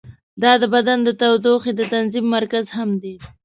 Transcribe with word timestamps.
دا 0.43 0.51
د 0.61 0.63
بدن 0.73 0.99
د 1.03 1.09
تودوخې 1.19 1.71
د 1.75 1.81
تنظیم 1.93 2.25
مرکز 2.37 2.65
هم 2.77 2.89
دی. 3.03 3.15